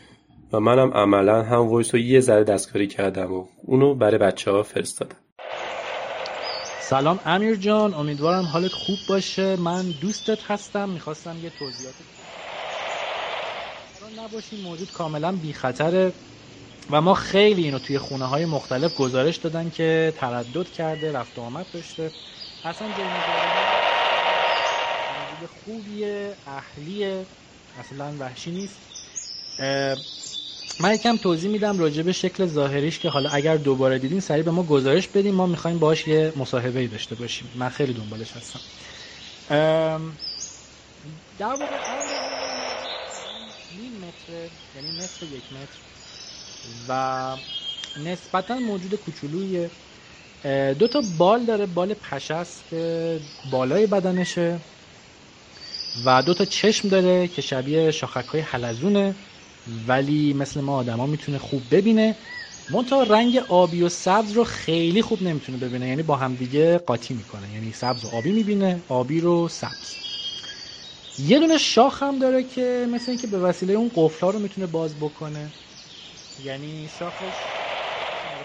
و 0.53 0.61
منم 0.61 0.91
عملا 0.91 1.43
هم 1.43 1.69
voice 1.69 1.95
رو 1.95 2.01
یه 2.01 2.21
ذره 2.21 2.45
دستکاری 2.45 2.87
کردم 2.87 3.33
و 3.33 3.47
اونو 3.63 3.95
برای 3.95 4.19
بچه 4.19 4.51
ها 4.51 4.63
فرستادم. 4.63 5.17
سلام 6.81 7.21
امیر 7.27 7.57
جان 7.57 7.95
امیدوارم 7.95 8.45
حالت 8.45 8.73
خوب 8.73 8.99
باشه. 9.09 9.57
من 9.57 9.83
دوستت 10.01 10.39
هستم 10.51 10.89
می‌خواستم 10.89 11.37
یه 11.43 11.51
توضیحات 11.59 11.95
نباشین 14.19 14.61
موجود 14.61 14.93
کاملا 14.93 15.33
بی 15.33 15.53
خطره 15.53 16.13
و 16.91 17.01
ما 17.01 17.15
خیلی 17.15 17.65
اینو 17.65 17.79
توی 17.79 17.99
خونه 17.99 18.25
های 18.25 18.45
مختلف 18.45 18.97
گزارش 18.97 19.37
دادن 19.37 19.71
که 19.71 20.13
تردد 20.17 20.67
کرده 20.67 21.13
رفت 21.13 21.39
و 21.39 21.43
آمد 21.43 21.67
داشته. 21.75 22.11
اصلا 22.65 22.89
موجود 22.89 23.05
خوبیه 25.65 26.33
اهلیه 26.47 27.25
اصلا 27.81 28.13
وحشی 28.21 28.51
نیست. 28.51 28.79
من 30.81 30.95
یکم 30.95 31.17
توضیح 31.17 31.51
میدم 31.51 31.79
راجع 31.79 32.03
به 32.03 32.13
شکل 32.13 32.47
ظاهریش 32.47 32.99
که 32.99 33.09
حالا 33.09 33.31
اگر 33.31 33.57
دوباره 33.57 33.99
دیدین 33.99 34.21
سریع 34.21 34.43
به 34.43 34.51
ما 34.51 34.63
گزارش 34.63 35.09
بدیم 35.09 35.35
ما 35.35 35.47
می‌خوایم 35.47 35.79
باش 35.79 36.09
یه 36.09 36.33
مصاحبه 36.37 36.87
داشته 36.87 37.15
باشیم. 37.15 37.51
من 37.55 37.69
خیلی 37.69 37.93
دنبالش 37.93 38.33
هستم. 38.33 38.61
در 41.39 41.47
واقع 41.47 41.65
متر 44.03 44.33
یعنی 44.77 44.99
نصف 44.99 45.23
یک 45.23 45.45
متر 45.53 45.79
و 46.89 47.37
نسبتا 48.05 48.55
موجود 48.55 48.95
کوچولویه. 48.95 49.71
دو 50.75 50.89
تا 50.89 51.01
بال 51.19 51.45
داره. 51.45 51.67
بال 51.67 51.95
پشست 51.95 52.65
که 52.71 53.21
بالای 53.51 53.87
بدنشه 53.87 54.61
و 56.05 56.23
دو 56.23 56.35
تا 56.35 56.45
چشم 56.45 56.89
داره 56.89 57.29
که 57.29 57.43
شبیه 57.43 57.91
شاخک 57.91 58.27
های 58.27 58.41
حلزونه. 58.41 59.15
ولی 59.69 60.33
مثل 60.35 60.61
ما 60.61 60.77
آدما 60.77 61.07
می‌تونه 61.07 61.39
خوب 61.39 61.75
ببینه. 61.75 62.17
منتها 62.69 63.03
رنگ 63.03 63.37
آبی 63.37 63.83
و 63.83 63.89
سبز 63.89 64.33
رو 64.33 64.45
خیلی 64.45 65.03
خوب 65.03 65.23
نمی‌تونه 65.23 65.59
ببینه. 65.59 65.89
یعنی 65.89 66.03
با 66.03 66.17
همدیگه 66.17 66.79
قاطی 66.79 67.15
می‌کنه. 67.15 67.53
یعنی 67.53 67.73
سبز 67.73 68.05
و 68.05 68.09
آبی 68.09 68.33
می‌بینه 68.33 68.85
آبی 68.89 69.21
رو 69.21 69.49
سبز. 69.49 69.97
یه 71.19 71.39
دونه 71.39 71.59
شاخ 71.59 72.03
هم 72.03 72.19
داره 72.19 72.45
که 72.45 72.87
مثل 72.91 73.11
اینکه 73.11 73.27
به 73.27 73.39
وسیله 73.39 73.73
اون 73.75 73.91
قفلا 73.95 74.31
رو 74.31 74.39
می‌تونه 74.39 74.67
باز 74.67 74.99
بکنه. 74.99 75.53
یعنی 76.39 76.89
شاخش 76.89 77.49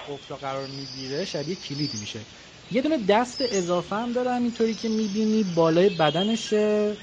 قفلا 0.08 0.38
قرار 0.38 0.68
می‌گیره 0.68 1.26
شبیه 1.26 1.56
کلید 1.56 1.94
میشه. 1.94 2.26
یه 2.72 2.82
دونه 2.82 2.98
دست 2.98 3.38
اضافه 3.42 3.96
هم 3.96 4.12
داره 4.12 4.32
همینطوری 4.32 4.76
که 4.76 4.90
می‌بینی 4.90 5.44
بالای 5.44 5.90
بدنشه. 5.90 6.98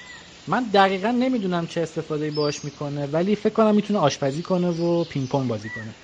من 0.50 0.64
دقیقا 0.74 1.10
نمی‌دونم 1.10 1.66
چه 1.66 1.80
استفاده 1.82 2.30
باش 2.30 2.64
می‌کنه 2.64 3.06
ولی 3.06 3.36
فکر 3.36 3.52
کنم 3.52 3.74
می‌تونه 3.74 3.98
آشپزی 3.98 4.42
کنه 4.42 4.70
و 4.70 5.04
پینگ 5.04 5.28
پونگ 5.28 5.48
بازی 5.48 5.70
کنه. 5.70 5.96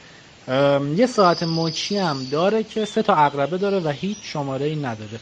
یه 0.97 1.07
ساعت 1.07 1.43
موچی 1.43 1.97
هم 1.97 2.25
داره 2.29 2.65
که 2.65 2.85
سه 2.85 3.03
تا 3.03 3.15
اقربه 3.15 3.59
داره 3.59 3.81
و 3.81 3.88
هیچ 3.88 4.19
شماره 4.23 4.67
ای 4.67 4.76
نداره 4.76 5.21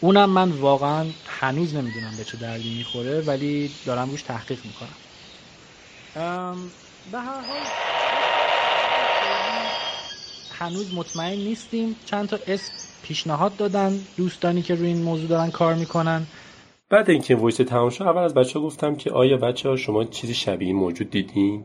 اونم 0.00 0.30
من 0.30 0.52
واقعا 0.52 1.14
هنوز 1.26 1.74
نمی‌دونم 1.74 2.16
به 2.16 2.24
چه 2.24 2.36
دردی 2.38 2.70
می‌خوره 2.70 3.20
ولی 3.22 3.68
دارم 3.84 4.10
روش 4.10 4.22
تحقیق 4.22 4.64
می‌کنم. 4.66 4.98
به 7.06 7.20
هر 7.20 7.40
حال 7.40 7.72
هنوز 10.50 10.92
مطمئن 10.94 11.38
نیستیم. 11.38 12.00
چند 12.04 12.28
تا 12.28 12.38
اسم 12.46 12.74
پیشنهاد 13.02 13.56
دادن 13.56 14.08
دوستانی 14.16 14.62
که 14.62 14.74
روی 14.74 14.88
این 14.88 15.02
موضوع 15.02 15.28
دارن 15.28 15.50
کار 15.50 15.74
می‌کنن. 15.74 16.28
بعد 16.92 17.10
اینکه 17.10 17.36
وایس 17.36 17.56
تمام 17.56 17.90
شد 17.90 18.02
اول 18.02 18.22
از 18.22 18.34
بچه 18.34 18.58
ها 18.58 18.64
گفتم 18.64 18.94
که 18.94 19.10
آیا 19.10 19.36
بچه 19.36 19.68
ها 19.68 19.76
شما 19.76 20.04
چیزی 20.04 20.34
شبیه 20.34 20.72
موجود 20.72 21.10
دیدین؟ 21.10 21.64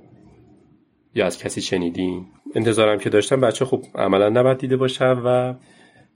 یا 1.15 1.25
از 1.25 1.38
کسی 1.38 1.62
شنیدین؟ 1.62 2.25
انتظارم 2.55 3.00
که 3.00 3.10
داشتم 3.10 3.41
بچه 3.41 3.65
خب 3.65 3.84
عملا 3.96 4.29
نباید 4.29 4.57
دیده 4.57 4.77
باشن 4.77 5.12
و 5.12 5.53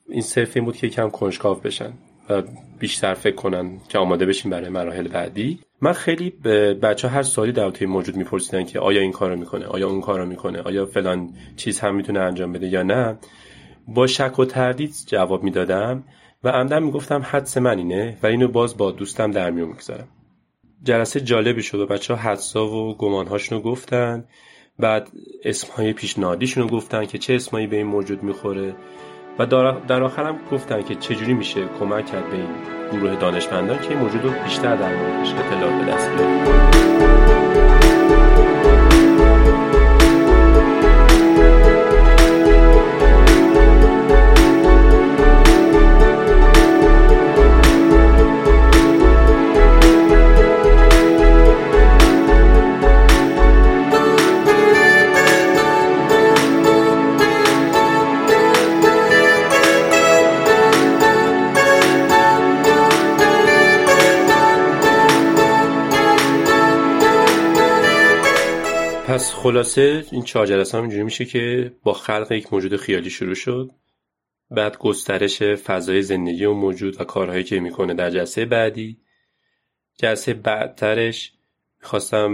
این 0.09 0.21
صرف 0.21 0.51
این 0.55 0.65
بود 0.65 0.77
که 0.77 0.89
کم 0.89 1.09
کنجکاو 1.09 1.59
بشن 1.59 1.93
و 2.29 2.43
بیشتر 2.79 3.13
فکر 3.13 3.35
کنن 3.35 3.77
که 3.89 3.97
آماده 3.97 4.25
بشین 4.25 4.51
برای 4.51 4.69
مراحل 4.69 5.07
بعدی. 5.07 5.59
من 5.81 5.93
خیلی 5.93 6.29
به 6.29 6.73
بچه 6.73 7.07
هر 7.07 7.23
سالی 7.23 7.51
در 7.51 7.85
موجود 7.85 8.15
میپرسیدن 8.15 8.65
که 8.65 8.79
آیا 8.79 9.01
این 9.01 9.11
کارو 9.11 9.35
می‌کنه 9.35 9.65
آیا 9.65 9.89
اون 9.89 10.01
کارو 10.01 10.25
می‌کنه 10.25 10.61
آیا 10.61 10.85
فلان 10.85 11.29
چیز 11.55 11.79
هم 11.79 11.95
می‌تونه 11.95 12.19
انجام 12.19 12.53
بده 12.53 12.67
یا 12.67 12.83
نه 12.83 13.17
با 13.87 14.07
شک 14.07 14.39
و 14.39 14.45
تردید 14.45 14.93
جواب 15.07 15.43
می‌دادم. 15.43 16.03
و 16.43 16.49
عمدن 16.49 16.83
می‌گفتم 16.83 17.21
حدس 17.25 17.57
من 17.57 17.77
اینه 17.77 18.17
و 18.23 18.27
اینو 18.27 18.47
باز 18.47 18.77
با 18.77 18.91
دوستم 18.91 19.31
در 19.31 19.51
میون 19.51 19.67
می‌گذارم. 19.67 20.07
جلسه 20.83 21.21
جالبی 21.21 21.63
شد 21.63 21.79
و 21.79 21.85
بچه 21.85 22.13
ها 22.13 22.19
حدسا 22.19 22.67
و 22.67 22.97
گمانهاشونو 22.97 23.61
گفتن. 23.61 24.25
بعد 24.79 25.09
اسمهای 25.45 25.93
پیشنهادیشون 25.93 26.63
رو 26.63 26.69
گفتن 26.69 27.05
که 27.05 27.17
چه 27.17 27.35
اسمایی 27.35 27.67
به 27.67 27.75
این 27.75 27.87
موجود 27.87 28.23
می‌خوره. 28.23 28.75
و 29.39 29.45
در 29.87 30.03
آخرم 30.03 30.39
گفتن 30.51 30.81
که 30.81 30.95
چجوری 30.95 31.33
میشه 31.33 31.67
کمک 31.79 32.05
کرد 32.05 32.29
به 32.29 32.35
این 32.35 32.49
گروه 32.91 33.15
دانشمندان 33.15 33.81
که 33.81 33.89
این 33.89 33.99
موجود 33.99 34.23
رو 34.23 34.31
بیشتر 34.43 34.75
در 34.75 34.95
موردش 34.95 35.33
اطلاع 35.33 35.79
به 35.79 35.91
دست 35.91 36.09
بیارن. 36.09 37.40
پس 69.21 69.33
خلاصه 69.33 70.05
این 70.11 70.23
چهار 70.23 70.45
جلسه 70.45 70.77
هم 70.77 70.83
اینجوری 70.83 71.03
میشه 71.03 71.25
که 71.25 71.71
با 71.83 71.93
خلق 71.93 72.31
یک 72.31 72.53
موجود 72.53 72.75
خیالی 72.75 73.09
شروع 73.09 73.33
شد. 73.33 73.71
بعد 74.51 74.77
گسترش 74.77 75.43
فضای 75.43 76.01
زندگی 76.01 76.45
و 76.45 76.53
موجود 76.53 77.01
و 77.01 77.03
کارهایی 77.03 77.43
که 77.43 77.59
می‌کنه 77.59 77.93
در 77.93 78.09
جلسه 78.09 78.45
بعدی. 78.45 78.97
جلسه 79.99 80.33
بعدترش 80.33 81.33
می‌خواستم 81.81 82.27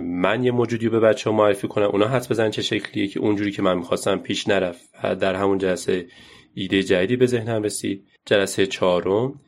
من 0.00 0.44
یه 0.44 0.50
موجودی 0.50 0.88
به 0.88 1.00
بچه 1.00 1.30
ها 1.30 1.36
معرفی 1.36 1.68
کنم. 1.68 1.86
اونا 1.86 2.08
حد 2.08 2.26
بزن 2.30 2.50
چه 2.50 2.62
شکلیه 2.62 3.08
که 3.08 3.20
اونجوری 3.20 3.52
که 3.52 3.62
من 3.62 3.78
می‌خواستم 3.78 4.18
پیش 4.18 4.48
نرفت 4.48 5.02
در 5.02 5.34
همون 5.34 5.58
جلسه 5.58 6.06
ایده 6.54 6.82
جدیدی 6.82 7.16
به 7.16 7.26
ذهنم 7.26 7.62
رسید. 7.62 8.06
جلسه 8.26 8.66
چهارم 8.66 9.40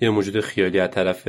یه 0.00 0.10
موجود 0.10 0.40
خیالی 0.40 0.80
از 0.80 0.90
طرف 0.90 1.28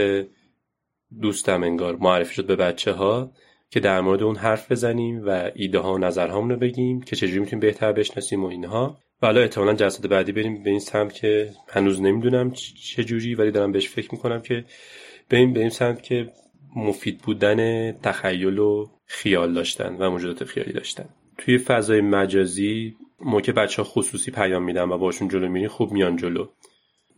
دوستم 1.21 1.63
انگار 1.63 1.95
معرفی 1.95 2.35
شد 2.35 2.45
به 2.45 2.55
بچه 2.55 2.91
ها 2.91 3.31
که 3.71 3.79
در 3.79 4.01
مورد 4.01 4.23
اون 4.23 4.35
حرف 4.35 4.71
بزنیم 4.71 5.27
و 5.27 5.51
ایده 5.55 5.79
ها 5.79 5.93
و 5.93 5.97
نظرهامون 5.97 6.49
رو 6.49 6.55
بگیم 6.55 7.01
که 7.01 7.15
چجوری 7.15 7.39
می‌تونیم 7.39 7.59
بهتر 7.59 7.91
بشناسیم 7.91 8.43
و 8.43 8.47
اینها. 8.47 8.97
و 9.21 9.25
حالا 9.25 9.41
احتمالا 9.41 9.73
جلسات 9.73 10.07
بعدی 10.07 10.31
بریم 10.31 10.63
به 10.63 10.69
این 10.69 10.79
سمت 10.79 11.13
که 11.13 11.49
هنوز 11.67 12.01
نمی‌دونم 12.01 12.51
چجوری 12.95 13.35
ولی 13.35 13.51
دارم 13.51 13.71
بهش 13.71 13.89
فکر 13.89 14.09
می‌کنم 14.11 14.41
که 14.41 14.65
بریم 15.29 15.53
به 15.53 15.59
این 15.59 15.69
سمت 15.69 16.03
که 16.03 16.31
مفید 16.75 17.17
بودن 17.17 17.91
تخیل 17.91 18.59
و 18.59 18.87
خیال 19.05 19.53
داشتن 19.53 19.95
و 19.95 20.09
موجودات 20.09 20.43
خیالی 20.43 20.73
داشتن. 20.73 21.09
توی 21.37 21.57
فضای 21.57 22.01
مجازی 22.01 22.95
موقع 23.19 23.51
بچه 23.51 23.81
ها 23.81 23.87
خصوصی 23.87 24.31
پیام 24.31 24.63
میدن 24.63 24.89
و 24.89 24.97
باشون 24.97 25.27
جلو 25.27 25.49
میرین 25.49 25.67
خوب 25.67 25.91
میان 25.91 26.15
جلو. 26.15 26.47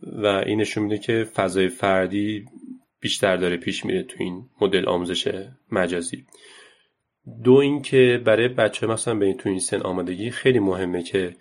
و 0.02 0.26
این 0.26 0.60
نشون 0.60 0.84
میده 0.84 0.98
که 0.98 1.24
فضای 1.34 1.68
فردی 1.68 2.44
بیشتر 3.04 3.36
داره 3.36 3.56
پیش 3.56 3.84
میره 3.84 4.02
تو 4.02 4.16
این 4.18 4.46
مدل 4.60 4.88
آموزش 4.88 5.44
مجازی. 5.72 6.26
دو 7.44 7.54
اینکه 7.54 8.22
برای 8.24 8.48
بچه 8.48 8.86
مثلا 8.86 9.14
به 9.14 9.34
تو 9.34 9.48
این 9.48 9.58
سن 9.58 9.80
آمادگی 9.80 10.30
خیلی 10.30 10.58
مهمه 10.58 11.02
که 11.02 11.36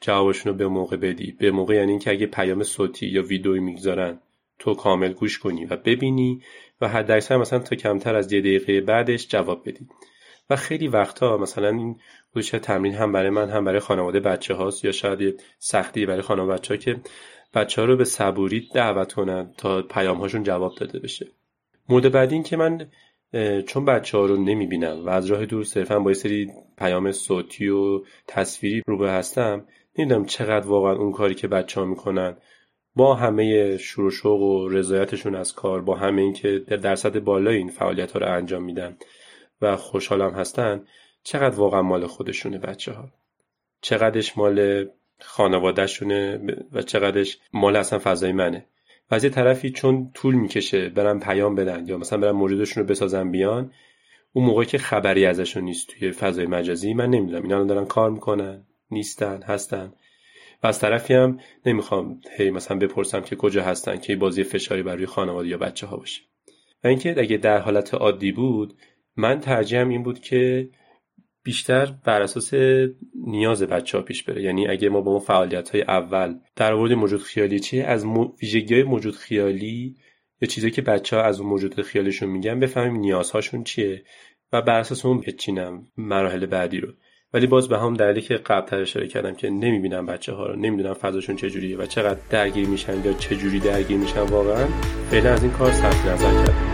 جوابشون 0.00 0.52
رو 0.52 0.58
به 0.58 0.68
موقع 0.68 0.96
بدی. 0.96 1.32
به 1.32 1.50
موقع 1.50 1.74
یعنی 1.74 1.90
اینکه 1.90 2.10
اگه 2.10 2.26
پیام 2.26 2.62
صوتی 2.62 3.06
یا 3.06 3.22
ویدئویی 3.22 3.60
می‌گذارن 3.60 4.18
تو 4.58 4.74
کامل 4.74 5.12
گوش 5.12 5.38
کنی 5.38 5.64
و 5.64 5.76
ببینی 5.76 6.42
و 6.80 6.88
حد 6.88 7.10
اکثر 7.10 7.36
مثلا 7.36 7.58
تا 7.58 7.76
کمتر 7.76 8.14
از 8.14 8.32
یه 8.32 8.40
دقیقه 8.40 8.80
بعدش 8.80 9.28
جواب 9.28 9.68
بدی. 9.68 9.88
و 10.50 10.56
خیلی 10.56 10.88
وقتا 10.88 11.36
مثلا 11.36 11.68
این 11.68 11.96
گوش 12.34 12.50
تمرین 12.50 12.94
هم 12.94 13.12
برای 13.12 13.30
من 13.30 13.50
هم 13.50 13.64
برای 13.64 13.80
خانواده 13.80 14.20
بچه 14.20 14.54
هاست 14.54 14.84
یا 14.84 14.92
شاید 14.92 15.42
سختی 15.58 16.06
برای 16.06 16.22
خانواده 16.22 16.52
بچه 16.52 16.74
ها 16.74 16.78
که 16.78 16.96
بچه 17.54 17.80
ها 17.80 17.86
رو 17.86 17.96
به 17.96 18.04
صبوری 18.04 18.68
دعوت 18.74 19.12
کنن 19.12 19.52
تا 19.56 19.82
پیام 19.82 20.16
هاشون 20.16 20.42
جواب 20.42 20.74
داده 20.74 20.98
بشه. 20.98 21.26
مورد 21.88 22.12
بعدی 22.12 22.34
این 22.34 22.44
که 22.44 22.56
من 22.56 22.90
چون 23.66 23.84
بچه 23.84 24.18
ها 24.18 24.26
رو 24.26 24.36
نمی 24.36 24.66
بینم 24.66 25.06
و 25.06 25.08
از 25.08 25.26
راه 25.26 25.46
دور 25.46 25.64
صرفا 25.64 25.98
با 25.98 26.10
یه 26.10 26.14
سری 26.14 26.50
پیام 26.78 27.12
صوتی 27.12 27.68
و 27.68 28.02
تصویری 28.28 28.82
روبه 28.86 29.10
هستم 29.10 29.64
نمی‌دونم 29.98 30.24
چقدر 30.24 30.66
واقعا 30.66 30.92
اون 30.92 31.12
کاری 31.12 31.34
که 31.34 31.48
بچه 31.48 31.80
ها 31.80 31.86
می‌کنن 31.86 32.36
با 32.96 33.14
همه 33.14 33.76
شروع 33.76 34.10
شوق 34.10 34.40
و 34.40 34.68
رضایتشون 34.68 35.34
از 35.34 35.52
کار 35.52 35.82
با 35.82 35.94
همه 35.94 36.22
اینکه 36.22 36.58
در 36.58 36.76
درصد 36.76 37.18
بالا 37.18 37.50
این 37.50 37.68
فعالیت 37.68 38.12
ها 38.12 38.18
رو 38.18 38.32
انجام 38.32 38.64
میدن 38.64 38.96
و 39.60 39.76
خوشحالم 39.76 40.30
هستن 40.30 40.84
چقدر 41.22 41.56
واقعا 41.56 41.82
مال 41.82 42.06
خودشونه 42.06 42.58
بچه 42.58 42.92
ها 42.92 43.08
چقدرش 43.80 44.38
مال 44.38 44.86
خانوادهشونه 45.26 46.40
و 46.72 46.82
چقدرش 46.82 47.38
مال 47.52 47.76
اصلا 47.76 47.98
فضای 47.98 48.32
منه. 48.32 48.66
و 49.10 49.14
از 49.14 49.24
یه 49.24 49.30
طرفی 49.30 49.70
چون 49.70 50.10
طول 50.14 50.34
می‌کشه 50.34 50.88
برن 50.88 51.18
پیام 51.18 51.54
بدن 51.54 51.88
یا 51.88 51.98
مثلا 51.98 52.18
برن 52.18 52.30
موجودشون 52.30 52.82
رو 52.82 52.88
بسازن 52.88 53.30
بیان 53.30 53.72
اون 54.32 54.46
موقعی 54.46 54.66
که 54.66 54.78
خبری 54.78 55.26
ازشون 55.26 55.64
نیست 55.64 55.88
توی 55.88 56.12
فضای 56.12 56.46
مجازی 56.46 56.94
من 56.94 57.10
نمی‌دونم. 57.10 57.42
اینا 57.42 57.64
دارن 57.64 57.84
کار 57.84 58.10
می‌کنن 58.10 58.66
نیستن 58.90 59.42
هستن. 59.42 59.92
و 60.62 60.66
از 60.66 60.80
طرفی 60.80 61.14
هم 61.14 61.40
نمی‌خوام 61.66 62.20
هی 62.36 62.50
مثلا 62.50 62.78
بپرسم 62.78 63.20
که 63.20 63.36
کجا 63.36 63.62
هستن 63.62 63.96
که 63.96 64.16
بازی 64.16 64.44
فشاری 64.44 64.82
برای 64.82 65.06
خانواده 65.06 65.48
یا 65.48 65.58
بچه 65.58 65.86
ها 65.86 65.96
باشه. 65.96 66.22
و 66.84 66.88
اینکه 66.88 67.14
اگه 67.18 67.36
در 67.36 67.58
حالت 67.58 67.94
عادی 67.94 68.32
بود 68.32 68.74
من 69.16 69.40
ترجیحم 69.40 69.88
این 69.88 70.02
بود 70.02 70.18
که 70.18 70.68
بیشتر 71.44 71.94
بر 72.04 72.22
اساس 72.22 72.54
نیاز 73.26 73.62
بچه 73.62 73.98
ها 73.98 74.04
پیش 74.04 74.22
بره. 74.22 74.42
یعنی 74.42 74.68
اگه 74.68 74.88
ما 74.88 75.00
با 75.00 75.10
اون 75.10 75.20
فعالیت 75.20 75.70
های 75.70 75.82
اول 75.82 76.34
در 76.56 76.74
مورد 76.74 76.92
موجود 76.92 77.22
خیالی 77.22 77.60
چیه 77.60 77.84
از 77.84 78.04
ویژگی 78.42 78.74
های 78.74 78.82
موجود 78.82 79.16
خیالی 79.16 79.96
یا 80.40 80.48
چیزی 80.48 80.70
که 80.70 80.82
بچه 80.82 81.16
ها 81.16 81.22
از 81.22 81.40
اون 81.40 81.50
موجود 81.50 81.82
خیالیشون 81.82 82.28
میگن 82.28 82.60
بفهمیم 82.60 82.96
نیازهاشون 82.96 83.64
چیه 83.64 84.04
و 84.52 84.62
بر 84.62 84.78
اساس 84.78 85.06
اون 85.06 85.20
بچینم 85.20 85.86
مراحل 85.96 86.46
بعدی 86.46 86.80
رو. 86.80 86.92
ولی 87.32 87.46
باز 87.46 87.68
به 87.68 87.78
هم 87.78 87.94
دلیلی 87.94 88.20
که 88.20 88.34
قبلتر 88.34 88.80
اشاره 88.80 89.08
کردم 89.08 89.34
که 89.34 89.50
نمی‌بینم 89.50 90.06
بچه 90.06 90.32
ها 90.32 90.46
رو 90.46 90.56
نمی‌دونم 90.56 90.94
فضاشون 90.94 91.36
چجوریه 91.36 91.76
و 91.76 91.86
چقدر 91.86 92.20
درگیر 92.30 92.68
میشن 92.68 93.04
یا 93.04 93.12
چجوری 93.12 93.60
درگیر 93.60 93.96
میشن 93.96 94.20
واقعا 94.20 94.66
فعلا 95.10 95.32
از 95.32 95.42
این 95.42 95.52
کار 95.52 95.72
صرف 95.72 96.06
نظر 96.06 96.44
کردم. 96.44 96.73